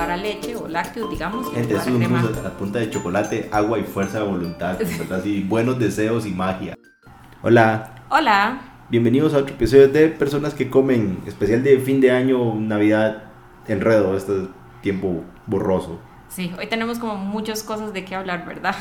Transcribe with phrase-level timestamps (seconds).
[0.00, 1.46] llevar a leche o lácteos, digamos.
[1.48, 2.20] y Gente, llevar es un crema.
[2.46, 4.78] a punta de chocolate, agua y fuerza de voluntad.
[5.12, 6.74] Así, buenos deseos y magia.
[7.42, 8.60] Hola, Hola.
[8.90, 13.24] bienvenidos a otro episodio de Personas que Comen, especial de fin de año, Navidad,
[13.66, 14.48] enredo, este
[14.82, 16.00] tiempo borroso.
[16.28, 18.74] Sí, hoy tenemos como muchas cosas de qué hablar, ¿verdad?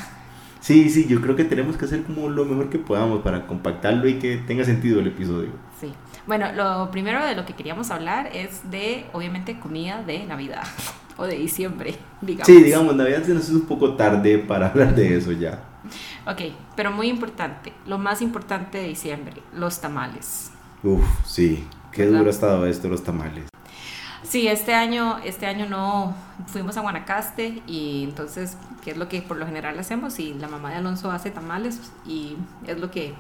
[0.60, 4.08] Sí, sí, yo creo que tenemos que hacer como lo mejor que podamos para compactarlo
[4.08, 5.52] y que tenga sentido el episodio.
[5.80, 5.94] Sí.
[6.28, 10.64] Bueno, lo primero de lo que queríamos hablar es de, obviamente, comida de Navidad
[11.18, 12.48] o de diciembre, digamos.
[12.48, 15.64] Sí, digamos, Navidad se nos es un poco tarde para hablar de eso ya.
[16.28, 16.42] Ok,
[16.76, 20.52] pero muy importante, lo más importante de diciembre, los tamales.
[20.84, 22.20] Uf, sí, qué ¿Verdad?
[22.20, 23.46] duro ha estado esto, los tamales.
[24.24, 26.14] Sí, este año, este año no
[26.48, 30.20] fuimos a Guanacaste y entonces, ¿qué es lo que por lo general hacemos?
[30.20, 32.36] Y la mamá de Alonso hace tamales y
[32.68, 33.14] es lo que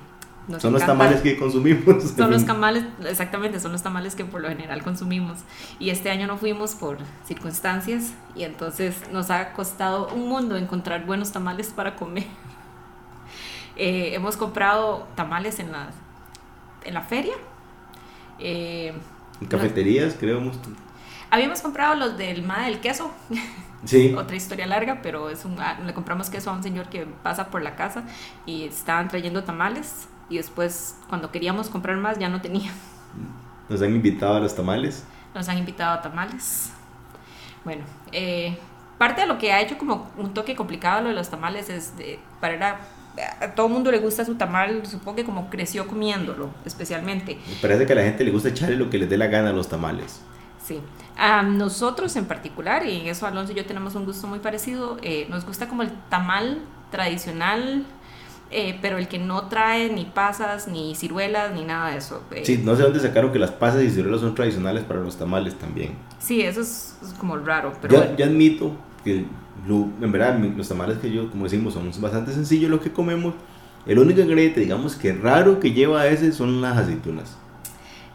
[0.49, 2.03] nos Son los tamales que consumimos.
[2.17, 5.39] Son los tamales, exactamente, son los tamales que por lo general consumimos.
[5.79, 11.05] Y este año no fuimos por circunstancias y entonces nos ha costado un mundo encontrar
[11.05, 12.25] buenos tamales para comer.
[13.81, 15.91] Eh, hemos comprado tamales en la,
[16.83, 17.33] en la feria.
[18.37, 18.93] Eh,
[19.39, 20.41] En cafeterías, creo.
[21.31, 23.11] Habíamos comprado los del Ma del queso,
[23.85, 24.13] Sí.
[24.17, 27.47] otra historia larga, pero es un, ah, le compramos queso a un señor que pasa
[27.49, 28.03] por la casa
[28.45, 32.71] y estaban trayendo tamales y después cuando queríamos comprar más ya no tenía.
[33.69, 35.05] Nos han invitado a los tamales.
[35.33, 36.71] Nos han invitado a tamales.
[37.63, 38.57] Bueno, eh,
[38.97, 41.95] parte de lo que ha hecho como un toque complicado lo de los tamales es
[41.97, 42.79] de, para
[43.41, 47.37] a todo el mundo le gusta su tamal, supongo que como creció comiéndolo, especialmente.
[47.47, 49.49] Me parece que a la gente le gusta echarle lo que les dé la gana
[49.49, 50.21] a los tamales.
[50.63, 50.79] Sí.
[51.17, 54.97] A nosotros en particular, y en eso Alonso y yo tenemos un gusto muy parecido,
[55.01, 56.59] eh, nos gusta como el tamal
[56.91, 57.85] tradicional,
[58.51, 62.23] eh, pero el que no trae ni pasas, ni ciruelas, ni nada de eso.
[62.31, 65.17] Eh, Sí, no sé dónde sacaron que las pasas y ciruelos son tradicionales para los
[65.17, 65.93] tamales también.
[66.19, 68.17] sí, eso es, es como raro, pero Yo, bueno.
[68.17, 68.71] yo admito
[69.03, 69.25] que
[69.67, 73.33] lo- en verdad los tamales que yo, como decimos, son bastante sencillos lo que comemos.
[73.85, 77.37] El único ingrediente, digamos, que raro que lleva ese son las aceitunas,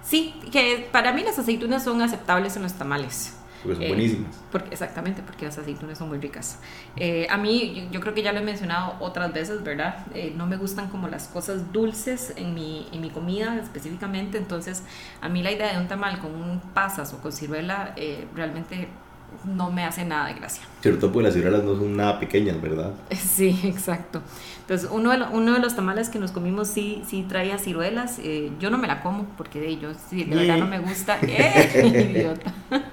[0.04, 3.40] Sí, que para mí las aceitunas son aceptables en los tamales.
[3.62, 4.44] porque son Eh, buenísimas.
[4.50, 6.60] Porque, exactamente, porque las aceitunas son muy ricas.
[6.96, 10.06] Eh, a mí, yo, yo creo que ya lo he mencionado otras veces, ¿verdad?
[10.14, 14.84] Eh, no me gustan como las cosas dulces en mi, en mi comida específicamente, entonces
[15.22, 18.88] a mí la idea de un tamal con un pasas o con ciruela eh, realmente
[19.44, 20.62] no me hace nada de gracia.
[20.82, 22.92] Todo porque las ciruelas no son nada pequeñas, ¿verdad?
[23.16, 24.22] Sí, exacto.
[24.60, 28.18] Entonces, uno de, lo- uno de los tamales que nos comimos sí, sí traía ciruelas.
[28.18, 31.18] eh, yo no me la como porque de ellos, sí, de verdad no me gusta.
[31.22, 32.10] ¡Eh!
[32.14, 32.52] Idiota.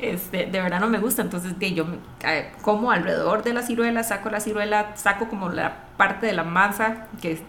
[0.00, 1.22] Este, de verdad no me gusta.
[1.22, 1.84] Entonces, de, yo
[2.24, 6.44] eh, como alrededor de la ciruela, saco la ciruela, saco como la parte de la
[6.44, 7.40] masa que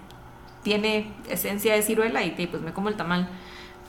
[0.64, 3.30] tiene esencia de ciruela y de, pues me como el tamal.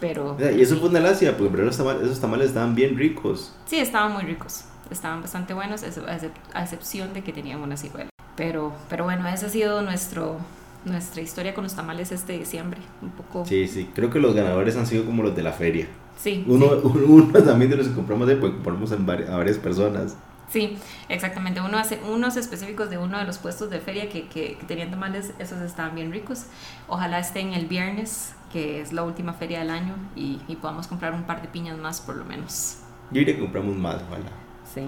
[0.01, 2.97] Pero Y eso fue una lacia, porque en verdad los tamales- esos tamales estaban bien
[2.97, 3.55] ricos.
[3.67, 7.77] Sí, estaban muy ricos, estaban bastante buenos, a excep- a excepción de que tenían una
[7.77, 8.09] ciruela.
[8.37, 10.39] Pero, pero bueno, esa ha sido nuestro,
[10.87, 12.81] nuestra historia con los tamales este diciembre.
[13.03, 13.45] Un poco.
[13.45, 15.87] Sí, sí, creo que los ganadores han sido como los de la feria.
[16.19, 19.37] Sí, Uno, sí, uno también de los que compramos de, porque compramos en vari- a
[19.37, 20.17] varias personas.
[20.51, 20.79] Sí,
[21.09, 21.61] exactamente.
[21.61, 24.91] Uno hace, unos específicos de uno de los puestos de feria que, que, que tenían
[24.91, 26.47] tamales, esos estaban bien ricos.
[26.89, 31.15] Ojalá estén el viernes, que es la última feria del año, y, y podamos comprar
[31.15, 32.79] un par de piñas más por lo menos.
[33.11, 34.31] Yo diría que compramos más, ojalá.
[34.73, 34.83] Sí.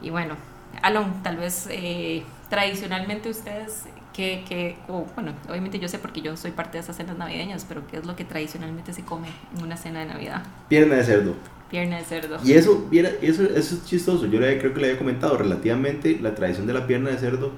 [0.00, 0.36] Y bueno,
[0.82, 6.36] Alon, tal vez eh, tradicionalmente ustedes, que, que o, bueno, obviamente yo sé porque yo
[6.36, 9.62] soy parte de esas cenas navideñas, pero ¿qué es lo que tradicionalmente se come en
[9.62, 10.42] una cena de Navidad?
[10.68, 11.34] Pierna de cerdo.
[11.72, 12.36] Pierna de cerdo.
[12.44, 14.26] Y eso, eso, eso es chistoso.
[14.26, 17.50] Yo le- creo que le había comentado, relativamente la tradición de la pierna de cerdo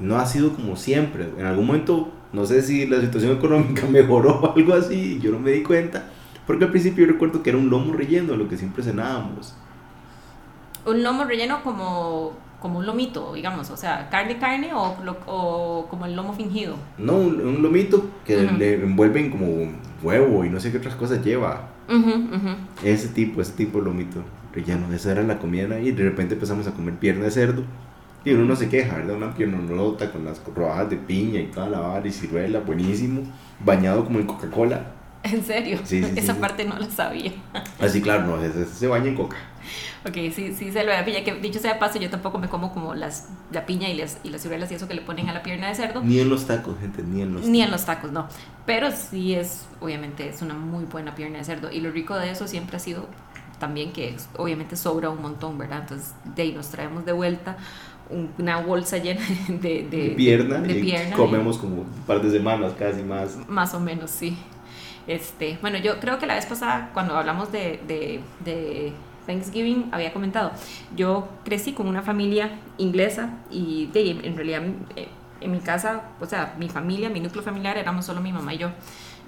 [0.00, 1.28] no ha sido como siempre.
[1.38, 5.30] En algún momento, no sé si la situación económica mejoró o algo así, y yo
[5.30, 6.10] no me di cuenta.
[6.46, 9.54] Porque al principio yo recuerdo que era un lomo relleno, lo que siempre cenábamos.
[10.84, 16.16] Un lomo relleno como, como un lomito, digamos, o sea, carne, carne o, como el
[16.16, 16.74] lomo fingido.
[16.98, 19.46] No, un, un lomito que le envuelven como
[20.02, 21.68] huevo y no sé qué otras cosas lleva.
[21.88, 22.56] Ujú, ujú.
[22.84, 24.92] Ese tipo, ese tipo de lomito relleno.
[24.92, 27.64] Esa era la comida y de repente empezamos a comer pierna de cerdo.
[28.24, 29.16] Y uno no se queja, ¿verdad?
[29.16, 33.22] Una pierna lota con las rodajas de piña y toda la vara y ciruela, buenísimo.
[33.64, 35.01] Bañado como en Coca-Cola.
[35.32, 35.78] ¿En serio?
[35.84, 36.40] Sí, sí, Esa sí.
[36.40, 37.32] parte no la sabía.
[37.80, 39.36] Así, claro, no, se baña en coca.
[40.06, 42.48] Ok, sí, sí se lo da piña, que dicho sea de paso, yo tampoco me
[42.48, 45.28] como como las, la piña y las, y las ciruelas y eso que le ponen
[45.28, 46.02] a la pierna de cerdo.
[46.02, 48.26] Ni en los tacos, gente, ni en los Ni en los tacos, no.
[48.66, 51.70] Pero sí es, obviamente, es una muy buena pierna de cerdo.
[51.70, 53.06] Y lo rico de eso siempre ha sido
[53.60, 55.80] también que es- obviamente sobra un montón, ¿verdad?
[55.82, 57.56] Entonces, de ahí nos traemos de vuelta
[58.10, 60.58] un- una bolsa llena de, de, de pierna.
[60.58, 63.36] de y pierna y- comemos como un par de semanas casi más.
[63.48, 64.36] Más o menos, sí.
[65.06, 68.92] Este, bueno, yo creo que la vez pasada, cuando hablamos de, de, de
[69.26, 70.52] Thanksgiving había comentado,
[70.96, 74.62] yo crecí con una familia inglesa y de, en realidad
[74.96, 75.08] eh,
[75.40, 78.58] en mi casa, o sea, mi familia, mi núcleo familiar éramos solo mi mamá y
[78.58, 78.70] yo.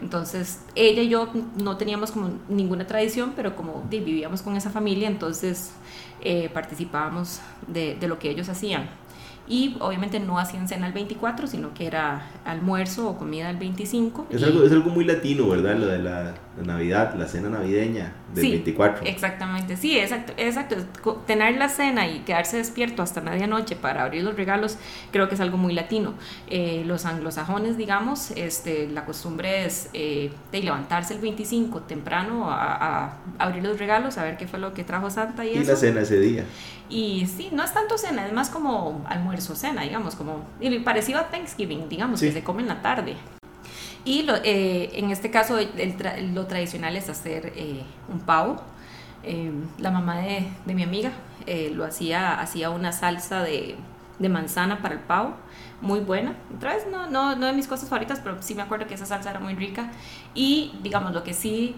[0.00, 5.08] Entonces, ella y yo no teníamos como ninguna tradición, pero como vivíamos con esa familia,
[5.08, 5.72] entonces
[6.20, 8.88] eh, participábamos de, de, lo que ellos hacían
[9.46, 14.28] y obviamente no hacían cena el 24, sino que era almuerzo o comida el 25.
[14.30, 15.76] Es, algo, es algo muy latino, ¿verdad?
[15.76, 19.06] Lo de la, Navidad, la cena navideña del 24.
[19.06, 20.76] Exactamente, sí, exacto, exacto.
[21.26, 24.76] Tener la cena y quedarse despierto hasta medianoche para abrir los regalos,
[25.10, 26.14] creo que es algo muy latino.
[26.48, 33.18] Eh, los anglosajones, digamos, este, la costumbre es eh, de levantarse el 25 temprano a,
[33.38, 36.02] abrir los regalos, a ver qué fue lo que trajo Santa y, y la cena
[36.02, 36.44] ese día.
[36.88, 40.44] Y sí, no es tanto cena, es más como almuerzo, cena, digamos, como
[40.84, 43.16] parecido a Thanksgiving, digamos, que se come en la tarde.
[44.04, 45.58] Y lo, eh, en este caso
[46.34, 48.60] lo tradicional es hacer eh, un pavo.
[49.22, 51.12] Eh, la mamá de, de mi amiga
[51.72, 53.76] lo hacía, hacía una salsa de,
[54.18, 55.34] de, manzana para el pavo,
[55.80, 56.34] muy buena.
[56.54, 59.06] Otra vez no, no, no de mis cosas favoritas, pero sí me acuerdo que esa
[59.06, 59.90] salsa era muy rica.
[60.34, 61.76] Y digamos, lo que sí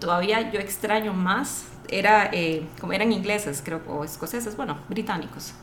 [0.00, 5.54] todavía yo extraño más era, eh, como eran ingleses, creo, o escoceses, bueno, británicos.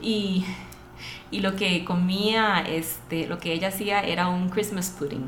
[0.00, 0.44] Y,
[1.30, 5.24] y, lo que comía, este, lo que ella hacía era un Christmas pudding,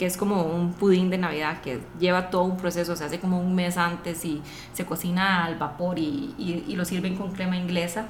[0.00, 3.38] que es como un pudín de Navidad que lleva todo un proceso, se hace como
[3.38, 4.40] un mes antes y
[4.72, 8.06] se cocina al vapor y, y, y lo sirven con crema inglesa.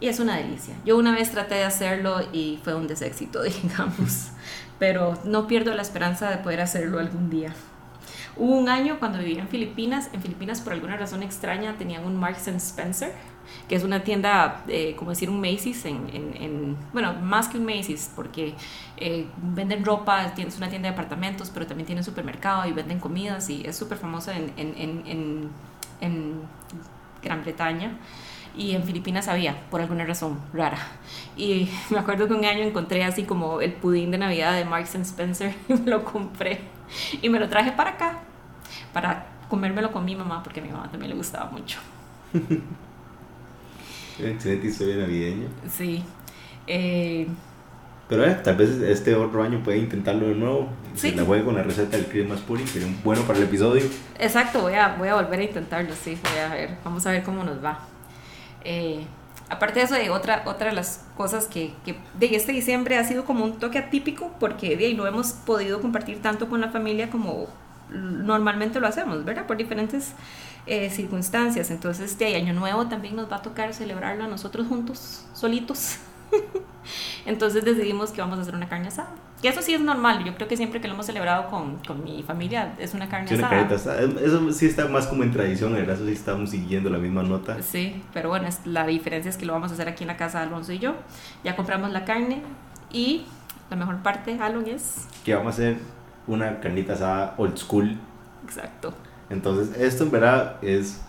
[0.00, 0.76] Y es una delicia.
[0.86, 4.28] Yo una vez traté de hacerlo y fue un deséxito, digamos,
[4.78, 7.52] pero no pierdo la esperanza de poder hacerlo algún día.
[8.38, 12.16] Hubo un año cuando vivía en Filipinas, en Filipinas por alguna razón extraña tenían un
[12.16, 13.12] Marks Spencer,
[13.68, 17.64] que es una tienda, eh, como decir, un Macy's, en, en, bueno, más que un
[17.64, 18.54] Macy's, porque
[18.96, 23.48] eh, venden ropa, es una tienda de apartamentos, pero también tienen supermercado y venden comidas
[23.50, 25.50] y es súper famosa en, en,
[26.00, 26.40] en
[27.22, 27.96] Gran Bretaña
[28.56, 30.78] y en Filipinas había, por alguna razón rara.
[31.36, 34.94] Y me acuerdo que un año encontré así como el pudín de Navidad de Marks
[34.94, 36.60] Spencer y me lo compré
[37.22, 38.18] y me lo traje para acá
[38.92, 41.78] para comérmelo con mi mamá porque a mi mamá también le gustaba mucho.
[44.34, 45.48] Excelente historia navideña.
[45.70, 46.02] Sí.
[46.66, 47.26] Eh,
[48.10, 50.68] pero eh, tal vez este otro año puede intentarlo de nuevo.
[50.96, 51.10] Sí.
[51.10, 53.84] Se la juegue con la receta del Christmas pudding, sería bueno para el episodio.
[54.18, 57.22] Exacto, voy a, voy a volver a intentarlo, sí, voy a ver, vamos a ver
[57.22, 57.78] cómo nos va.
[58.64, 59.04] Eh,
[59.48, 63.04] aparte de eso, de otra, otra de las cosas que, que, de este diciembre ha
[63.04, 66.70] sido como un toque atípico porque de ahí no hemos podido compartir tanto con la
[66.70, 67.46] familia como
[67.92, 69.46] normalmente lo hacemos, ¿verdad?
[69.46, 70.12] Por diferentes
[70.66, 71.70] eh, circunstancias.
[71.70, 75.96] Entonces, de Año Nuevo también nos va a tocar celebrarlo a nosotros juntos, solitos.
[77.26, 79.10] Entonces decidimos que vamos a hacer una carne asada.
[79.42, 82.04] Que eso sí es normal, yo creo que siempre que lo hemos celebrado con, con
[82.04, 83.68] mi familia es una carne asada.
[84.22, 87.60] Eso sí está más como en tradición, en eso sí estamos siguiendo la misma nota.
[87.62, 90.18] Sí, pero bueno, es, la diferencia es que lo vamos a hacer aquí en la
[90.18, 90.94] casa de Alonso y yo.
[91.42, 92.42] Ya compramos la carne
[92.92, 93.24] y
[93.70, 95.06] la mejor parte, Alon, es...
[95.24, 95.78] Que vamos a hacer
[96.26, 97.96] una carnita asada old school.
[98.44, 98.92] Exacto.
[99.28, 101.00] Entonces, esto en verdad es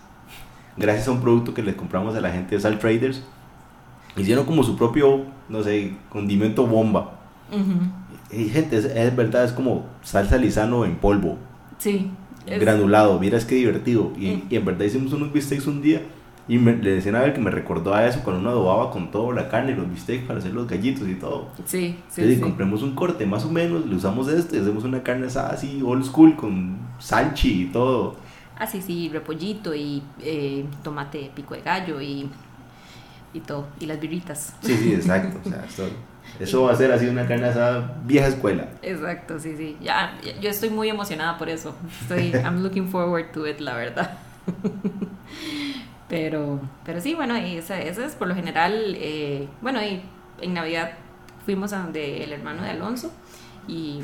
[0.76, 3.22] gracias a un producto que le compramos a la gente de Salt Traders.
[4.16, 7.18] Hicieron como su propio, no sé, condimento bomba.
[8.30, 11.36] Y gente, es, verdad, es como salsa lisano en polvo.
[11.78, 12.10] Sí.
[12.46, 14.12] Granulado, miras qué divertido.
[14.16, 14.42] Y, mm.
[14.50, 16.02] y en verdad hicimos unos bistecs un día
[16.48, 19.32] y le decían a ver que me recordó a eso cuando uno adobaba con todo,
[19.32, 21.48] la carne, los bistecs para hacer los gallitos y todo.
[21.64, 22.22] Sí, sí.
[22.22, 25.80] Entonces, compremos un corte más o menos, le usamos este, hacemos una carne asada así,
[25.84, 28.16] old school, con salchi y todo.
[28.58, 32.28] Ah, sí, sí, repollito y eh, tomate pico de gallo y,
[33.32, 34.56] y todo, y las birritas.
[34.62, 35.38] Sí, sí, exacto.
[35.44, 35.64] o sea,
[36.40, 38.68] eso va a ser así una carne asada vieja escuela.
[38.82, 39.76] Exacto, sí, sí.
[39.80, 41.74] Ya, yo estoy muy emocionada por eso.
[42.02, 44.18] Estoy, I'm looking forward to it, la verdad.
[46.12, 50.02] Pero, pero sí, bueno, y eso, es por lo general, eh, bueno, y
[50.42, 50.92] en Navidad
[51.46, 53.10] fuimos a donde el hermano de Alonso
[53.66, 54.00] y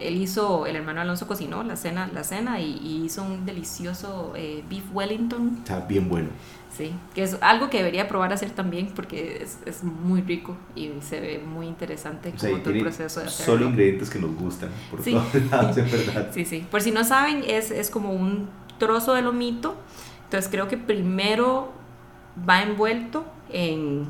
[0.00, 4.64] él hizo, el hermano Alonso cocinó la cena, la cena y, hizo un delicioso eh,
[4.68, 5.58] beef Wellington.
[5.58, 6.30] Está bien bueno.
[6.76, 10.90] Sí, que es algo que debería probar hacer también porque es, es muy rico y
[11.00, 13.54] se ve muy interesante como todo el proceso de hacerlo.
[13.54, 15.12] Solo ingredientes que nos gustan, por sí.
[15.12, 16.30] todos lados, verdad.
[16.34, 16.66] Sí, sí.
[16.68, 18.48] Por si no saben, es, es como un
[18.78, 19.76] trozo de lomito
[20.26, 21.72] entonces creo que primero
[22.48, 24.06] va envuelto en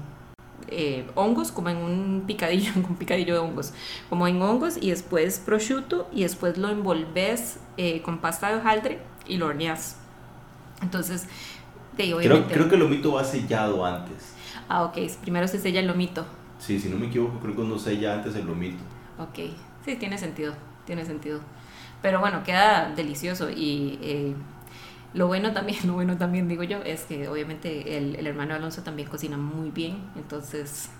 [0.68, 3.74] eh, hongos, como en un picadillo, un picadillo de hongos,
[4.08, 9.00] como en hongos y después prosciutto y después lo envolves eh, con pasta de hojaldre
[9.26, 9.98] y lo horneas.
[10.80, 11.26] Entonces,
[11.98, 14.34] te creo, creo, que el lomito va sellado antes.
[14.70, 16.24] Ah, ok, primero se sella el lomito.
[16.58, 18.82] Sí, si no me equivoco, creo que uno sella antes el lomito.
[19.18, 19.50] Ok,
[19.84, 20.54] sí, tiene sentido,
[20.86, 21.40] tiene sentido.
[22.00, 23.98] Pero bueno, queda delicioso y...
[24.00, 24.34] Eh,
[25.14, 28.82] Lo bueno también, lo bueno también digo yo, es que obviamente el, el hermano Alonso
[28.82, 30.90] también cocina muy bien, entonces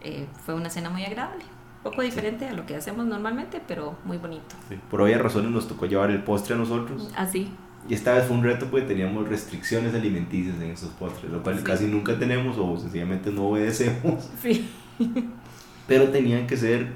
[0.00, 1.44] eh, fue una cena muy agradable.
[1.84, 4.54] Un poco diferente a lo que hacemos normalmente, pero muy bonito.
[4.70, 7.10] Sí, Por obvias razones nos tocó llevar el postre a nosotros.
[7.14, 7.52] Así,
[7.86, 11.58] Y esta vez fue un reto porque teníamos restricciones alimenticias en esos postres, lo cual
[11.58, 11.64] Sí.
[11.64, 14.30] casi nunca tenemos o sencillamente no obedecemos.
[14.42, 14.66] sí.
[15.86, 16.92] Pero tenían que ser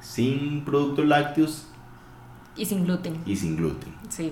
[0.00, 1.68] sin productos lácteos
[2.56, 3.18] Y sin gluten.
[3.26, 3.92] y sin gluten.
[4.08, 4.30] Sí.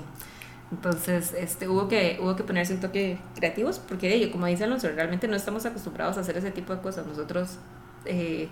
[0.73, 5.29] Entonces, este, hubo que, hubo que ponerse un toque creativos, porque como dice Alonso, realmente
[5.29, 7.07] no estamos acostumbrados a hacer ese tipo de cosas.
[7.07, 7.59] Nosotros
[8.07, 8.49] eh,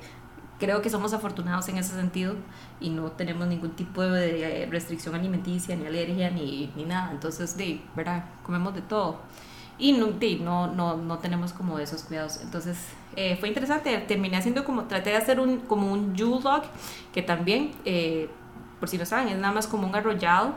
[0.59, 2.35] creo que somos afortunados en ese sentido
[2.79, 7.11] y no tenemos ningún tipo de eh, restricción alimenticia, ni alergia, ni, ni nada.
[7.11, 8.27] Entonces, de, ¿verdad?
[8.45, 9.21] Comemos de todo.
[9.79, 12.41] Y no, de, no, no, no tenemos como esos cuidados.
[12.43, 12.77] Entonces,
[13.17, 13.97] eh, fue interesante.
[14.07, 16.65] Terminé haciendo como, traté de hacer un, como un Yule log,
[17.15, 18.29] que también, eh,
[18.79, 20.55] por si no saben, es nada más como un arrollado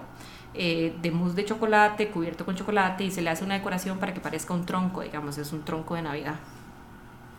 [0.53, 4.13] eh, de mousse de chocolate cubierto con chocolate y se le hace una decoración para
[4.13, 6.35] que parezca un tronco, digamos, es un tronco de Navidad.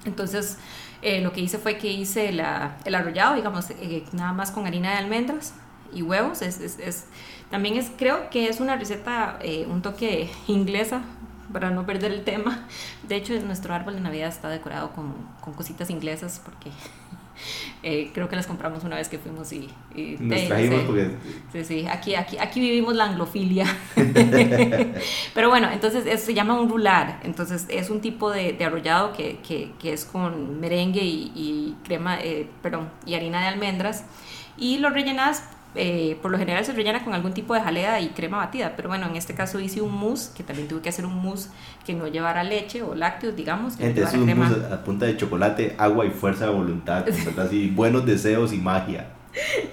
[0.04, 0.58] Entonces,
[1.02, 4.66] eh, lo que hice fue que hice la- el arrollado, digamos, eh, nada más con
[4.66, 5.54] harina de almendras
[5.94, 6.42] y huevos.
[6.42, 7.06] Es, es- es-
[7.50, 11.02] también es, creo que es una receta, eh, un toque inglesa,
[11.52, 12.66] para no perder el tema.
[13.08, 16.70] De hecho, nuestro árbol de Navidad está decorado con, con cositas inglesas porque
[17.82, 19.68] eh, creo que las compramos una vez que fuimos y...
[19.94, 21.10] y Nos trajimos porque
[21.52, 23.66] Sí, sí, aquí, aquí, aquí vivimos la anglofilia.
[25.34, 27.20] Pero bueno, entonces eso se llama un rular.
[27.24, 31.76] Entonces es un tipo de, de arrollado que, que, que es con merengue y, y
[31.84, 34.04] crema, eh, perdón, y harina de almendras.
[34.56, 38.08] Y lo rellenas, eh, por lo general se rellena con algún tipo de jalea y
[38.08, 38.74] crema batida.
[38.76, 41.48] Pero bueno, en este caso hice un mousse, que también tuve que hacer un mousse
[41.84, 43.76] que no llevara leche o lácteos, digamos.
[43.76, 44.48] Que no Gente, es un crema.
[44.48, 47.04] mousse a punta de chocolate, agua y fuerza de voluntad.
[47.38, 49.08] Así, buenos deseos y magia.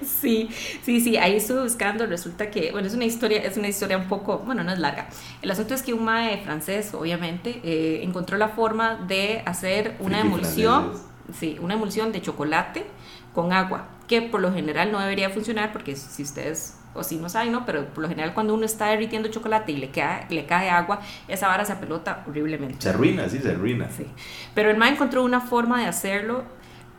[0.03, 0.49] Sí,
[0.83, 4.07] sí, sí, ahí estuve buscando, resulta que, bueno, es una historia, es una historia un
[4.07, 5.07] poco, bueno, no es larga.
[5.41, 10.21] El asunto es que un mae francés, obviamente, eh, encontró la forma de hacer una
[10.21, 10.93] emulsión,
[11.39, 12.85] sí, una emulsión de chocolate
[13.33, 17.29] con agua, que por lo general no debería funcionar porque si ustedes o si no
[17.29, 17.65] saben, ¿no?
[17.65, 20.99] Pero por lo general cuando uno está derritiendo chocolate y le, queda, le cae agua,
[21.27, 22.81] esa vara se apelota horriblemente.
[22.81, 23.89] Se arruina, sí, se arruina.
[23.89, 24.05] Sí.
[24.53, 26.43] Pero el MA encontró una forma de hacerlo.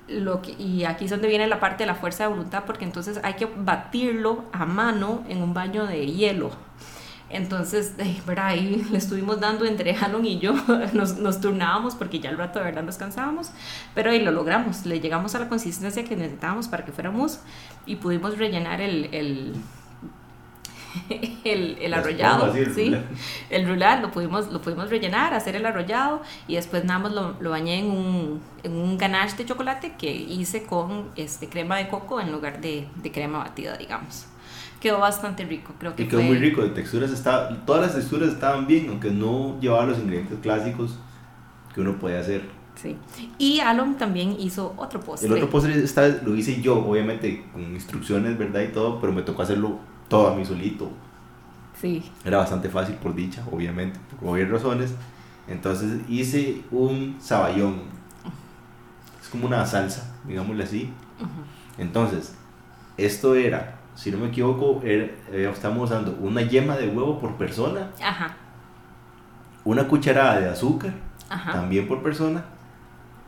[0.08, 2.84] Lo que, y aquí es donde viene la parte de la fuerza de voluntad, porque
[2.84, 6.50] entonces hay que batirlo a mano en un baño de hielo.
[7.32, 8.46] Entonces, eh, ¿verdad?
[8.48, 10.54] ahí le estuvimos dando entre Hanon y yo,
[10.92, 13.50] nos, nos turnábamos porque ya al rato de verdad nos cansábamos,
[13.94, 17.40] pero ahí lo logramos, le llegamos a la consistencia que necesitábamos para que fuera mousse
[17.86, 19.54] y pudimos rellenar el, el,
[21.44, 22.84] el, el La arrollado, sí, el ¿sí?
[22.84, 23.04] rular.
[23.50, 27.36] el rular lo pudimos, lo pudimos rellenar, hacer el arrollado y después nada más lo,
[27.40, 31.88] lo bañé en un, en un ganache de chocolate que hice con este, crema de
[31.88, 34.26] coco en lugar de, de crema batida, digamos.
[34.82, 37.94] Quedó bastante rico, creo que Y quedó fue- muy rico, de texturas estaba, todas las
[37.94, 40.98] texturas estaban bien, aunque no llevaba los ingredientes clásicos
[41.72, 42.42] que uno puede hacer.
[42.74, 42.98] Sí.
[43.38, 45.28] Y Alon también hizo otro postre.
[45.28, 48.62] El otro postre vez lo hice yo, obviamente con instrucciones, ¿verdad?
[48.62, 50.90] Y todo, pero me tocó hacerlo todo a mí solito.
[51.80, 52.02] Sí.
[52.24, 54.94] Era bastante fácil por dicha, obviamente, por obvias razones.
[55.46, 57.82] Entonces hice un saballón.
[59.22, 60.90] Es como una salsa, digámosle así.
[61.20, 61.28] Ujú.
[61.78, 62.34] Entonces,
[62.96, 67.34] esto era, si no me equivoco, era, eh, estamos usando una yema de huevo por
[67.34, 68.36] persona, Ajá.
[69.64, 70.92] una cucharada de azúcar,
[71.28, 71.52] Ajá.
[71.52, 72.44] también por persona,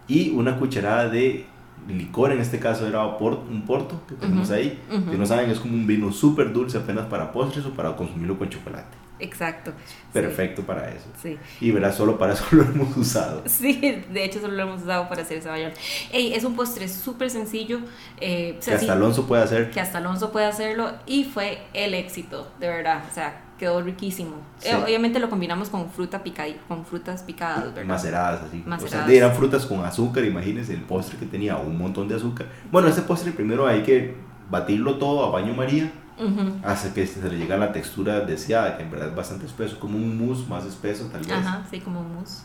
[0.09, 1.47] y una cucharada de
[1.89, 4.81] licor, en este caso era por, un porto que tenemos ahí.
[4.89, 8.39] Si no saben, es como un vino súper dulce apenas para postres o para consumirlo
[8.39, 9.04] con chocolate.
[9.21, 9.73] Exacto.
[10.13, 11.07] Perfecto para eso.
[11.23, 11.39] Sí.
[11.61, 13.43] Y verás, solo para eso lo hemos usado.
[13.47, 15.73] Sí, de hecho solo lo hemos usado para hacer ese bayón.
[16.13, 17.79] Ey, es un postre súper sencillo.
[18.21, 19.71] eh, o Que sí, hasta Alonso puede hacer.
[19.71, 23.05] que hasta Alonso puede hacerlo y fue el éxito, de verdad.
[23.11, 24.37] O sea, quedó riquísimo.
[24.59, 24.69] Sí.
[24.71, 27.85] Eh, obviamente lo combinamos con fruta picada, con frutas picadas, ¿verdad?
[27.85, 28.59] Maceradas así.
[28.59, 29.11] O sea, Maceradas.
[29.11, 32.47] eran frutas con azúcar, imagínense el postre que tenía un montón de azúcar.
[32.73, 34.17] Bueno, este postre primero hay que
[34.51, 36.53] batirlo todo a baño María Ujú.
[36.63, 39.97] hasta que se le llega la textura deseada, que en verdad es bastante espeso, como
[39.97, 41.33] un mousse más espeso tal vez.
[41.33, 42.43] Ajá, sí, como un mousse.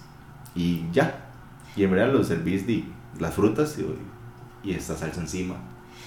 [0.55, 1.25] Y ya.
[1.75, 2.83] Y en verdad lo servís de
[3.19, 5.55] las frutas y, y esta salsa encima.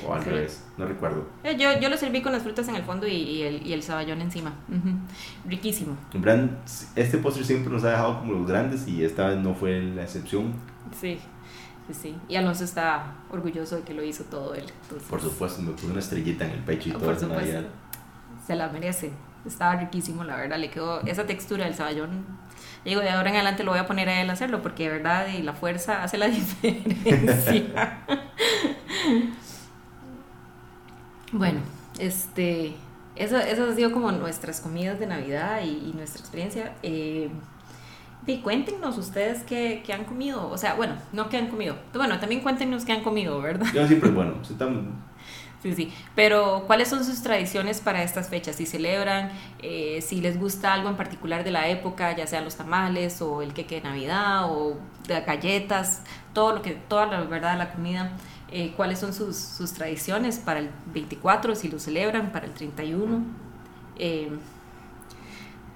[0.07, 0.31] O al Sí.
[0.31, 1.27] revés, no recuerdo.
[1.45, 3.73] Eh, Yo, yo lo serví con las frutas en el fondo y, y el, y
[3.75, 4.53] el saballón encima.
[4.69, 4.97] Ujú.
[5.47, 5.97] Riquísimo.
[6.15, 6.51] En verdad,
[6.97, 10.03] este postre siempre nos ha dejado como los grandes y esta vez no fue la
[10.03, 10.55] excepción.
[10.99, 11.19] Sí,
[11.89, 12.17] sí, sí.
[12.29, 14.65] Y Alonso está orgulloso de que lo hizo todo él.
[14.83, 17.29] entonces- Por supuesto, me puse una estrellita en el pecho y todo Por eso.
[18.47, 19.13] Se la merece.
[19.45, 20.59] Estaba riquísimo, la verdad.
[20.59, 22.25] Le quedó esa textura del saballón.
[22.85, 24.99] Digo, de ahora en adelante lo voy a poner a él a hacerlo porque de
[24.99, 28.01] verdad y la fuerza hace la diferencia.
[31.33, 31.61] bueno,
[31.99, 32.75] este.
[33.17, 36.75] eso, eso ha sido como nuestras comidas de Navidad y, nuestra experiencia.
[36.83, 37.31] Eh,
[38.27, 40.49] y cuéntenos ustedes qué, qué, han comido.
[40.49, 41.77] O sea, bueno, no qué han comido.
[41.93, 43.67] Bueno, también cuéntenos qué han comido, ¿verdad?
[43.75, 44.85] Yo siempre, bueno, estamos...
[45.63, 45.93] Sí, sí.
[46.17, 48.57] Pero, ¿cuáles son sus tradiciones para estas fechas?
[48.57, 52.57] Si celebran, eh, si les gusta algo en particular de la época, ya sean los
[52.57, 54.77] tamales o el queque de Navidad o
[55.07, 56.03] de galletas,
[56.33, 58.11] todo lo que, toda la verdad, la comida.
[58.51, 63.23] Eh, ¿Cuáles son sus, sus, tradiciones para el 24, si lo celebran, para el 31?
[63.99, 64.31] Eh,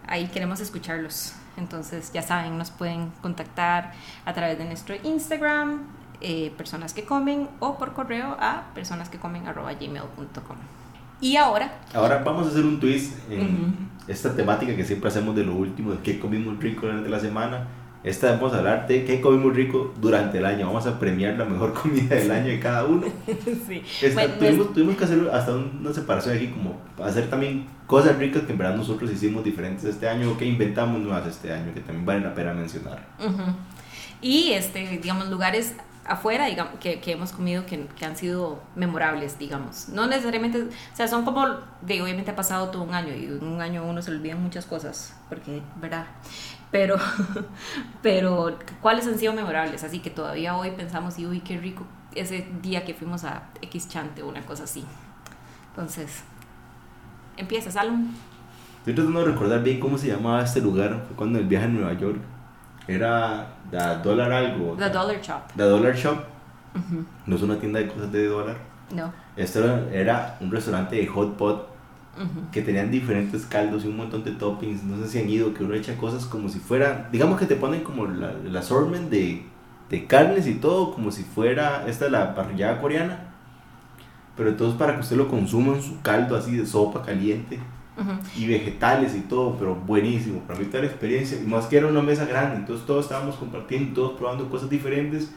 [0.07, 1.33] ahí queremos escucharlos.
[1.57, 3.93] Entonces, ya saben, nos pueden contactar
[4.25, 5.83] a través de nuestro Instagram,
[6.21, 10.57] eh, personas que comen o por correo a personas que comen gmail.com.
[11.21, 11.79] Y ahora...
[11.95, 15.93] Ahora vamos a hacer un twist en esta temática que siempre hacemos de lo último,
[15.93, 17.67] de qué comimos rico durante la semana.
[18.05, 20.67] Esta vamos a hablar de qué comimos rico durante el año.
[20.67, 23.07] Vamos a premiar la mejor comida del año de cada uno.
[23.67, 23.83] sí.
[24.39, 28.59] tuvimos, tuvimos, que hacer hasta una separación aquí, como hacer también cosas ricas que en
[28.59, 32.21] verdad nosotros hicimos diferentes este año o que inventamos nuevas este año, que también vale
[32.21, 33.07] la pena mencionar.
[34.21, 35.75] Y, este, digamos, lugares
[36.09, 39.89] afuera, digamos, que, que hemos comido que, que, han sido memorables, digamos.
[39.89, 41.47] No necesariamente, o sea, son como,
[41.83, 44.43] de, obviamente ha pasado todo un año y en un año uno se le olvidan
[44.43, 46.07] muchas cosas, porque, ¿verdad?
[46.71, 46.97] Pero,
[48.03, 49.85] pero, ¿cuáles han sido memorables?
[49.85, 53.89] Así que todavía hoy pensamos, y uy, qué rico ese día que fuimos a X
[53.89, 54.85] Chante o una cosa así.
[55.71, 56.23] Entonces,
[57.37, 58.15] empieza, Salom.
[58.79, 61.69] Estoy tratando de recordar bien cómo se llamaba este lugar, fue cuando el viaje a
[61.69, 62.21] Nueva York
[62.89, 64.77] era The Dollar algo.
[64.77, 65.53] The Dollar Shop.
[65.57, 66.19] The Dollar Shop.
[67.27, 68.57] No es una tienda de cosas de dólar.
[68.95, 69.13] No.
[69.37, 71.69] Esto era, un restaurante de hot pot
[72.51, 74.83] que tenían diferentes caldos y un montón de toppings.
[74.85, 77.57] No sé si han ido, que uno echa cosas como si fuera, digamos que te
[77.57, 79.45] ponen como la, el assortment de,
[79.91, 83.33] de carnes y todo, como si fuera, esta es la parrillada coreana.
[84.37, 87.59] Pero entonces para que usted lo consuma en su caldo así de sopa caliente
[88.37, 90.41] y vegetales y todo, pero buenísimo.
[90.41, 93.37] Para mí toda la experiencia, y más que era una mesa grande, entonces todos estábamos
[93.37, 95.33] compartiendo, todos probando cosas diferentes.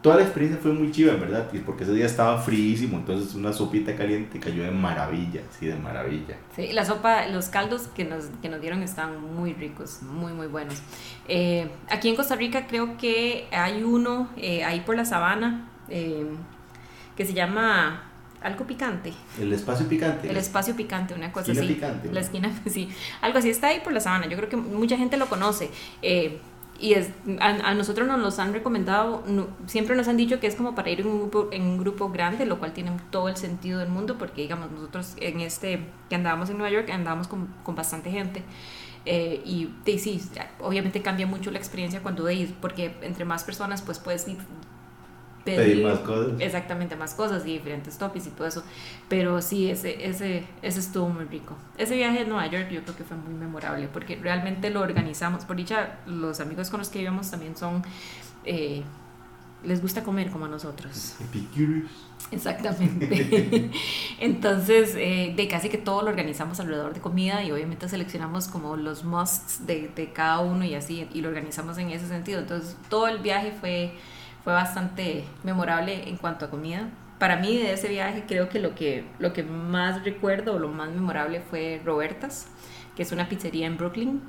[0.00, 1.48] Toda la experiencia fue muy chiva, ¿verdad?
[1.52, 5.76] Y porque ese día estaba fríísimo, entonces una sopita caliente cayó de maravilla, sí, de
[5.76, 6.36] maravilla.
[6.56, 10.48] Sí, la sopa, los caldos que nos, que nos dieron están muy ricos, muy, muy
[10.48, 10.82] buenos.
[11.28, 16.26] Eh, aquí en Costa Rica creo que hay uno eh, ahí por la sabana eh,
[17.14, 18.11] que se llama
[18.44, 19.12] algo picante.
[19.40, 20.30] El espacio picante.
[20.30, 21.74] El espacio picante, una cosa esquina así.
[21.74, 22.88] Picante, la esquina, sí.
[23.20, 24.26] Algo así está ahí por la sabana.
[24.26, 25.70] Yo creo que mucha gente lo conoce.
[26.02, 26.38] Eh,
[26.78, 29.22] y es, a, nosotros nos los han recomendado,
[29.66, 32.08] siempre nos han dicho que es como para ir en un, grupo, en un grupo
[32.08, 36.16] grande, lo cual tiene todo el sentido del mundo, porque digamos, nosotros en este, que
[36.16, 38.42] andábamos en Nueva York, andábamos con, con bastante gente.
[39.04, 40.20] Eh, y, sí,
[40.60, 44.26] obviamente cambia mucho la experiencia cuando veis, porque entre más personas pues puedes
[45.44, 46.40] pedir, más cosas.
[46.40, 48.62] Exactamente, más cosas y diferentes topics y todo eso.
[49.08, 51.56] Pero sí, ese, ese, ese estuvo muy rico.
[51.76, 55.44] Ese viaje a Nueva York yo creo que fue muy memorable porque realmente lo organizamos.
[55.44, 57.82] Por dicha, los amigos con los que íbamos también son...
[58.44, 58.82] Eh,
[59.64, 61.14] les gusta comer como a nosotros.
[62.30, 63.70] Exactamente.
[64.20, 68.76] Entonces, eh, de casi que todo lo organizamos alrededor de comida y obviamente seleccionamos como
[68.76, 72.40] los musts de, de, cada uno y así, y lo organizamos en ese sentido.
[72.40, 73.92] Entonces, todo el viaje fue
[74.44, 76.88] fue bastante memorable en cuanto a comida.
[77.18, 80.68] Para mí de ese viaje creo que lo que, lo que más recuerdo o lo
[80.68, 82.48] más memorable fue Robertas,
[82.96, 84.20] que es una pizzería en Brooklyn,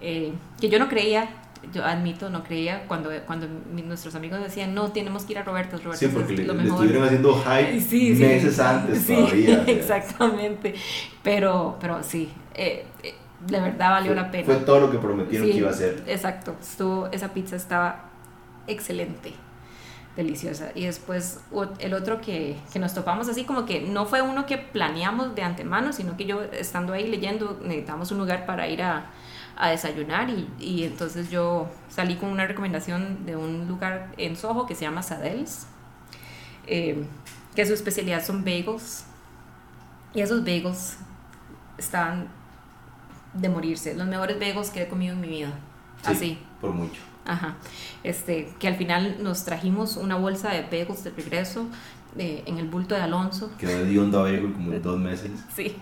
[0.00, 1.28] eh, que yo no creía,
[1.72, 5.84] yo admito, no creía cuando, cuando nuestros amigos decían, no, tenemos que ir a Robertas,
[5.84, 9.64] Robertas sí, porque es lo le, estuvieron haciendo hype sí, meses antes sí, todavía.
[9.68, 10.74] Exactamente,
[11.22, 13.14] pero, pero sí, eh, eh,
[13.46, 14.44] de verdad valió la pena.
[14.44, 16.02] Fue todo lo que prometieron que iba a ser.
[16.08, 18.13] Exacto, estuvo, esa pizza estaba
[18.66, 19.32] excelente,
[20.16, 20.70] deliciosa.
[20.74, 21.40] Y después
[21.78, 25.42] el otro que, que, nos topamos así como que no fue uno que planeamos de
[25.42, 29.10] antemano, sino que yo estando ahí leyendo necesitamos un lugar para ir a,
[29.56, 34.66] a desayunar y, y, entonces yo salí con una recomendación de un lugar en Soho
[34.66, 35.66] que se llama Sadels,
[36.66, 37.04] eh,
[37.54, 39.04] que su especialidad son bagels.
[40.12, 40.96] Y esos bagels
[41.76, 42.28] estaban
[43.32, 45.52] de morirse, los mejores bagels que he comido en mi vida.
[46.04, 46.38] así.
[46.60, 47.00] Por mucho.
[47.24, 47.56] Ajá.
[48.02, 51.66] Este, que al final nos trajimos una bolsa de bagels de regreso
[52.16, 53.50] eh, en el bulto de Alonso.
[53.58, 55.30] Quedó de onda bagel como dos meses.
[55.54, 55.76] sí,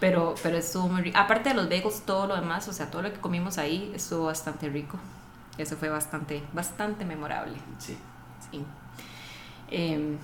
[0.00, 1.18] pero, pero estuvo muy rico.
[1.18, 4.26] Aparte de los bagels, todo lo demás, o sea, todo lo que comimos ahí estuvo
[4.26, 4.98] bastante rico.
[5.58, 7.56] Eso fue bastante, bastante memorable.
[7.78, 7.96] Sí.
[8.50, 8.64] Sí.
[9.70, 10.16] Em,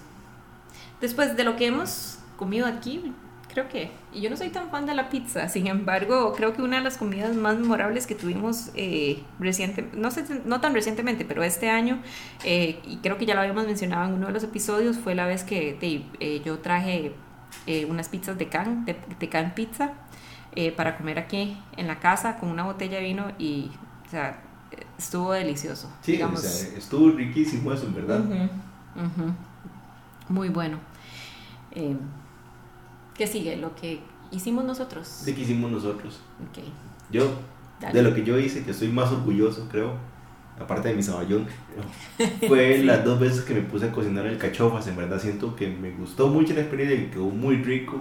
[1.00, 3.12] después de lo que hemos comido aquí,
[3.56, 6.60] creo que, y yo no soy tan fan de la pizza, sin embargo, creo que
[6.60, 11.24] una de las comidas más memorables que tuvimos eh, reciente, no, sé, no tan recientemente,
[11.24, 12.02] pero este año,
[12.44, 15.26] eh, y creo que ya lo habíamos mencionado en uno de los episodios, fue la
[15.26, 17.14] vez que eh, yo traje
[17.66, 19.94] eh, unas pizzas de can, de, de can pizza,
[20.54, 23.70] eh, para comer aquí en la casa con una botella de vino y,
[24.06, 24.38] o sea,
[24.98, 25.90] estuvo delicioso.
[26.02, 26.40] Sí, digamos.
[26.40, 28.22] o sea, estuvo riquísimo eso, en verdad.
[30.28, 30.78] Muy bueno.
[31.70, 31.96] Eh,
[33.16, 33.56] ¿Qué sigue?
[33.56, 34.00] Lo que
[34.30, 35.22] hicimos nosotros.
[35.24, 36.20] De que hicimos nosotros.
[36.50, 36.62] Ok,
[37.10, 37.28] Yo,
[37.80, 37.94] dale.
[37.94, 39.92] de lo que yo hice, que estoy más orgulloso, creo,
[40.60, 41.46] aparte de mi saballón,
[42.48, 42.82] fue Sí.
[42.84, 44.86] las dos veces que me puse a cocinar el cachofas.
[44.88, 48.00] En verdad siento que me gustó mucho la experiencia y que quedó muy rico.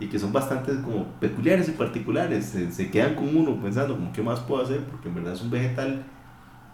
[0.00, 2.44] Y que son bastante como peculiares y particulares.
[2.46, 4.80] Se, se quedan con uno pensando, como, ¿qué más puedo hacer?
[4.84, 6.04] Porque en verdad es un vegetal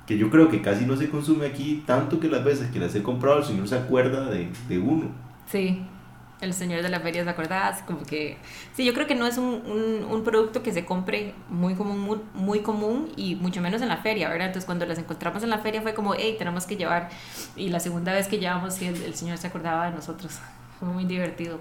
[0.06, 2.94] que yo creo que casi no se consume aquí, tanto que las veces que las
[2.94, 5.06] he comprado el señor se acuerda de, de uno.
[5.50, 5.80] Sí,
[6.40, 7.82] el señor de la feria, ¿se acordás?
[7.82, 8.36] Como que...
[8.74, 12.20] Sí, yo creo que no es un, un, producto que se compre muy común, muy,
[12.34, 14.48] muy común y mucho menos en la feria, ¿verdad?
[14.48, 17.08] Entonces cuando las encontramos en la feria fue como, hey, tenemos que llevar.
[17.56, 20.38] Y la segunda vez que llevamos, sí, el, el señor se acordaba de nosotros.
[20.80, 21.60] Fue muy divertido.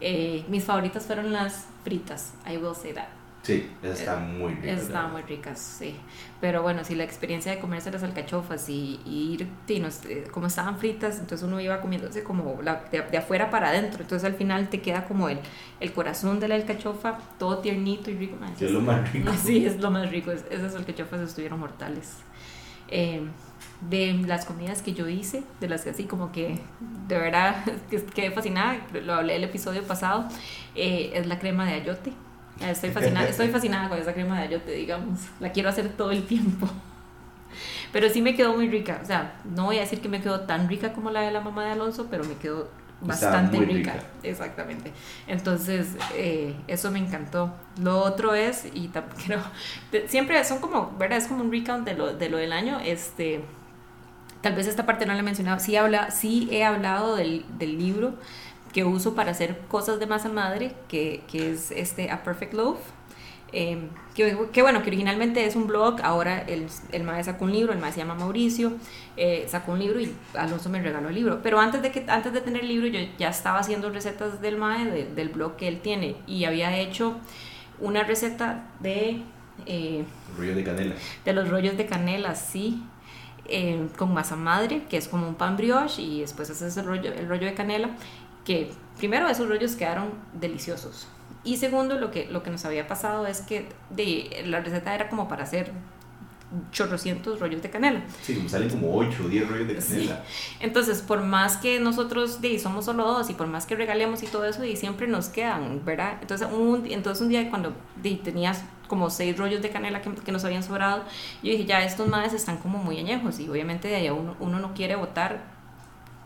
[0.00, 3.17] Eh, mis favoritas fueron las fritas, I will say that.
[3.48, 4.80] Sí, esas están muy ricas.
[4.82, 5.28] Estaban la muy verdad.
[5.36, 5.96] ricas, sí.
[6.40, 10.24] Pero bueno, sí, la experiencia de comerse las alcachofas y, y ir, sí, nos- eh,
[10.30, 14.02] como estaban fritas, entonces uno iba comiéndose como la, de, de afuera para adentro.
[14.02, 15.38] Entonces al final te queda como el,
[15.80, 18.36] el corazón de la alcachofa, todo tiernito y rico.
[18.58, 19.32] Que es lo más rico.
[19.42, 20.30] Sí, es lo más rico.
[20.30, 22.16] es- Esas alcachofas estuvieron mortales.
[22.88, 23.22] Eh,
[23.80, 26.58] de las comidas que yo hice, de las que así como que
[27.06, 30.26] de verdad que- quedé fascinada, lo hablé el episodio pasado,
[30.74, 32.12] eh, es la crema de ayote.
[32.60, 35.20] Estoy fascinada, estoy fascinada con esa crema de ayote, digamos.
[35.40, 36.68] La quiero hacer todo el tiempo.
[37.92, 39.00] Pero sí me quedó muy rica.
[39.02, 41.40] O sea, no voy a decir que me quedó tan rica como la de la
[41.40, 42.68] mamá de Alonso, pero me quedó
[43.00, 43.92] bastante rica.
[43.94, 44.04] rica.
[44.22, 44.92] Exactamente.
[45.26, 47.52] Entonces, eh, eso me encantó.
[47.80, 49.40] Lo otro es, y creo,
[49.92, 51.18] de- siempre son como, ¿verdad?
[51.18, 52.78] Es como un recount de lo, de lo del año.
[52.84, 53.40] Este,
[54.40, 55.58] tal vez esta parte no la he mencionado.
[55.58, 58.14] Sí, habla, sí he hablado del, del libro
[58.72, 62.78] que uso para hacer cosas de masa madre, que, que es este A Perfect Loaf.
[63.50, 63.78] Eh,
[64.14, 67.72] que, que bueno, que originalmente es un blog, ahora el, el maestro sacó un libro,
[67.72, 68.72] el maestro se llama Mauricio,
[69.16, 71.40] eh, sacó un libro y Alonso me regaló el libro.
[71.42, 74.58] Pero antes de, que, antes de tener el libro yo ya estaba haciendo recetas del
[74.58, 77.14] mae, de- del blog que él tiene, y había hecho
[77.80, 79.22] una receta de,
[79.64, 80.04] eh,
[80.36, 80.94] Rollo de canela.
[81.24, 82.82] de los rollos de canela, sí,
[83.46, 87.10] eh, con masa madre, que es como un pan brioche, y después haces el rollo,
[87.14, 87.90] el rollo de canela,
[88.48, 91.06] que primero esos rollos quedaron deliciosos.
[91.44, 95.10] Y segundo, lo que, lo que nos había pasado es que de, la receta era
[95.10, 95.70] como para hacer
[96.72, 98.02] chorrocientos rollos de canela.
[98.22, 99.92] Sí, salen como 8 o 10 rollos de Sí.
[99.92, 100.24] canela.
[100.60, 104.26] Entonces, por más que nosotros de, somos solo dos y por más que regalemos y
[104.26, 106.16] todo eso, y siempre nos quedan, ¿verdad?
[106.22, 110.32] Entonces un, entonces un día cuando de, tenías como seis rollos de canela que, que
[110.32, 111.04] nos habían sobrado,
[111.42, 114.58] yo dije, ya estos madres están como muy añejos y obviamente de ahí uno, uno
[114.58, 115.57] no quiere botar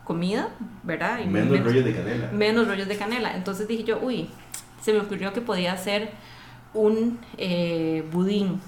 [0.03, 0.49] comida,
[0.83, 1.19] ¿verdad?
[1.23, 2.31] Y Menos rollos de canela.
[2.31, 3.35] menos rollos de canela.
[3.35, 4.29] Entonces dije yo, uy,
[4.81, 6.11] se me ocurrió que podía hacer
[6.73, 8.59] un eh, budín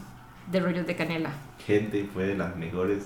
[0.51, 1.31] de rollos de canela.
[1.65, 3.05] Gente, fue de las mejores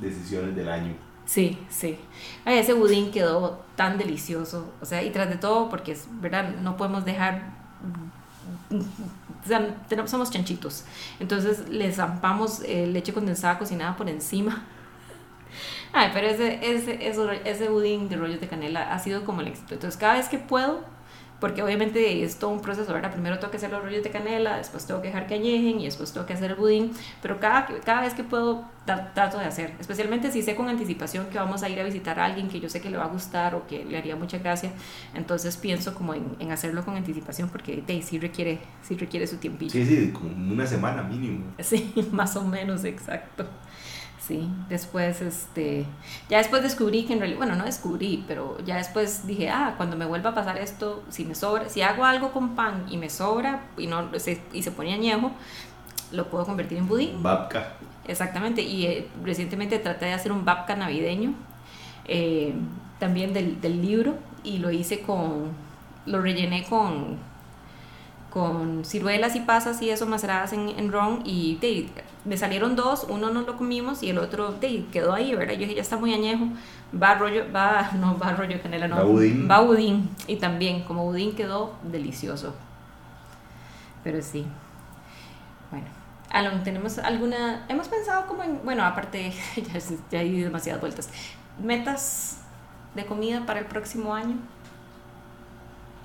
[0.00, 0.94] decisiones del año.
[1.24, 1.96] Sí, sí.
[2.44, 4.72] Ay, ese budín quedó tan delicioso.
[4.80, 7.52] O sea, y tras de todo, porque es verdad, no podemos dejar.
[8.70, 10.84] O sea, tenemos, somos chanchitos.
[11.20, 14.64] Entonces le zampamos eh, leche condensada cocinada por encima.
[15.92, 19.48] Ay, pero ese, ese, eso- ese budín de rollos de canela ha sido como el
[19.48, 19.74] éxito.
[19.74, 20.80] Entonces, cada vez que puedo,
[21.38, 23.10] porque obviamente es todo un proceso, ¿verdad?
[23.12, 25.84] Primero tengo que hacer los rollos de canela, después tengo que dejar que añejen y
[25.84, 26.92] después tengo que hacer el budín.
[27.20, 29.74] Pero cada, cada vez que puedo, tra- trato de hacer.
[29.80, 32.68] Especialmente si sé con anticipación que vamos a ir a visitar a alguien que yo
[32.70, 34.70] sé que le va a gustar o que le haría mucha gracia.
[35.14, 39.36] Entonces pienso como en, en hacerlo con anticipación porque de, sí, requiere, sí requiere su
[39.38, 39.72] tiempillo.
[39.72, 41.44] Sí, sí, como una semana mínimo.
[41.58, 43.46] Sí, más o menos, exacto.
[44.26, 45.84] Sí, después, este,
[46.30, 49.96] ya después descubrí que en realidad, bueno, no descubrí, pero ya después dije, ah, cuando
[49.96, 53.10] me vuelva a pasar esto, si me sobra, si hago algo con pan y me
[53.10, 55.32] sobra y, no, se, y se pone añejo,
[56.12, 57.20] lo puedo convertir en budín.
[57.20, 57.72] Babka.
[58.06, 61.34] Exactamente, y eh, recientemente traté de hacer un babka navideño,
[62.04, 62.54] eh,
[63.00, 65.50] también del, del libro, y lo hice con,
[66.06, 67.18] lo rellené con,
[68.30, 71.88] con ciruelas y pasas y eso maceradas en, en ron, y de,
[72.24, 75.54] me salieron dos, uno no lo comimos y el otro de, quedó ahí, ¿verdad?
[75.54, 76.46] Yo dije, ya está muy añejo,
[77.00, 79.48] va rollo, va, no va rollo canela, no, Va budín.
[79.50, 82.54] va budín, y también como budín quedó delicioso,
[84.04, 84.46] pero sí,
[85.70, 85.86] bueno.
[86.30, 89.80] Alon, ¿tenemos alguna, hemos pensado como en, bueno, aparte, ya,
[90.10, 91.10] ya hay demasiadas vueltas,
[91.62, 92.38] metas
[92.94, 94.36] de comida para el próximo año?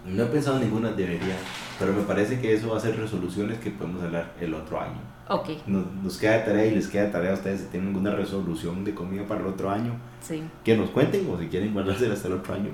[0.07, 1.35] No he pensado en ninguna, debería.
[1.79, 4.99] Pero me parece que eso va a ser resoluciones que podemos hablar el otro año.
[5.29, 7.89] Ok, Nos, nos queda de tarea y les queda de tarea a ustedes si tienen
[7.89, 9.93] alguna resolución de comida para el otro año.
[10.21, 12.69] sí, Que nos cuenten o si quieren guardársela hasta el otro año.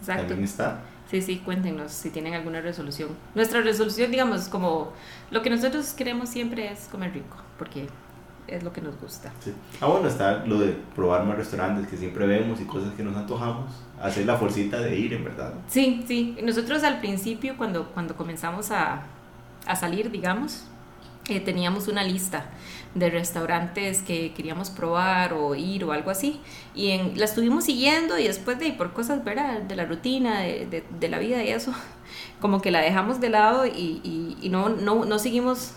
[0.00, 0.22] exacto.
[0.28, 0.80] También está.
[1.10, 3.08] Sí, sí, cuéntenos si tienen alguna resolución.
[3.34, 4.92] Nuestra resolución, digamos, como
[5.30, 7.86] lo que nosotros queremos siempre es comer rico, porque
[8.48, 9.32] es lo que nos gusta.
[9.40, 9.52] Sí.
[9.80, 13.16] Ah, bueno, está lo de probar más restaurantes que siempre vemos y cosas que nos
[13.16, 13.70] antojamos.
[14.00, 15.54] Hacer la forcita de ir, en verdad.
[15.68, 16.36] Sí, sí.
[16.42, 19.02] Nosotros al principio, cuando, cuando comenzamos a,
[19.66, 20.64] a salir, digamos,
[21.28, 22.46] eh, teníamos una lista
[22.94, 26.40] de restaurantes que queríamos probar o ir o algo así.
[26.74, 29.60] Y en, la estuvimos siguiendo y después de, por cosas ¿verdad?
[29.60, 31.72] de la rutina, de, de, de, la vida y eso,
[32.40, 35.74] como que la dejamos de lado y, y, y no, no, no seguimos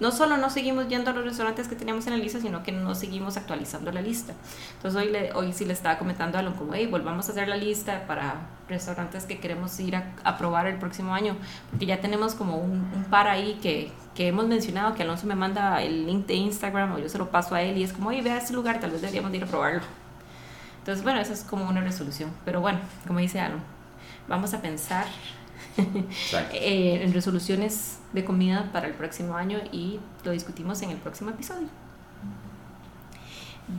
[0.00, 2.72] no solo no seguimos yendo a los restaurantes que teníamos en la lista, sino que
[2.72, 4.32] no seguimos actualizando la lista.
[4.76, 7.48] Entonces hoy, le, hoy sí le estaba comentando a Alon como, hey, volvamos a hacer
[7.48, 11.36] la lista para restaurantes que queremos ir a, a probar el próximo año,
[11.70, 15.36] porque ya tenemos como un, un par ahí que, que, hemos mencionado, que Alonso me
[15.36, 18.08] manda el link de Instagram o yo se lo paso a él y es como,
[18.08, 19.82] oye, vea este lugar, tal vez deberíamos ir a probarlo.
[20.78, 22.30] Entonces, bueno, esa es como una resolución.
[22.44, 23.60] Pero bueno, como dice Alon,
[24.28, 25.06] vamos a pensar
[26.52, 31.30] eh, en resoluciones de comida para el próximo año y lo discutimos en el próximo
[31.30, 31.68] episodio.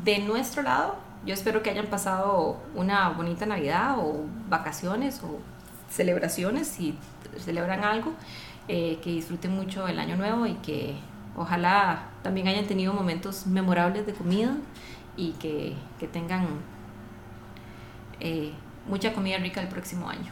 [0.03, 5.39] De nuestro lado, yo espero que hayan pasado una bonita Navidad o vacaciones o
[5.89, 6.97] celebraciones si
[7.37, 8.13] celebran algo,
[8.67, 10.95] eh, que disfruten mucho el año nuevo y que
[11.35, 14.55] ojalá también hayan tenido momentos memorables de comida
[15.17, 16.47] y que, que tengan
[18.19, 18.51] eh,
[18.87, 20.31] mucha comida rica el próximo año.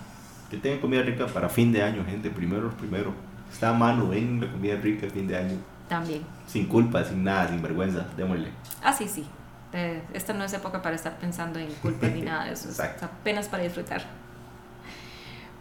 [0.54, 3.12] Que tengan comida rica para fin de año, gente, primero, primero.
[3.52, 5.58] Está a mano, ven la comida rica fin de año.
[5.90, 6.22] También.
[6.46, 8.50] Sin culpa, sin nada, sin vergüenza, démosle.
[8.84, 9.26] Ah, sí, sí.
[9.74, 12.70] Eh, esta no es época para estar pensando en culpa ni nada de eso.
[12.70, 13.04] Exacto.
[13.04, 14.04] Es apenas para disfrutar.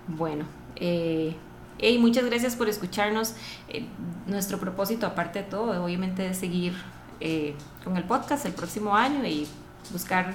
[0.08, 0.44] Bueno,
[0.76, 1.36] eh,
[1.78, 3.34] hey, muchas gracias por escucharnos.
[3.70, 3.86] Eh,
[4.26, 6.74] nuestro propósito, aparte de todo, obviamente es seguir
[7.20, 9.48] eh, con el podcast el próximo año y
[9.90, 10.34] buscar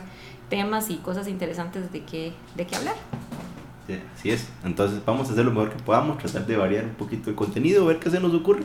[0.50, 2.96] temas y cosas interesantes de qué, de qué hablar.
[3.88, 4.50] Sí, así es.
[4.64, 7.86] Entonces vamos a hacer lo mejor que podamos, tratar de variar un poquito el contenido,
[7.86, 8.64] ver qué se nos ocurre.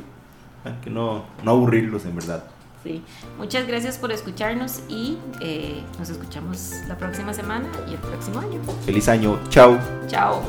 [0.65, 2.45] Para que no, no aburrirlos en verdad.
[2.83, 3.03] Sí.
[3.39, 8.61] Muchas gracias por escucharnos y eh, nos escuchamos la próxima semana y el próximo año.
[8.85, 9.39] Feliz año.
[9.49, 9.79] Chao.
[10.09, 10.43] Chao.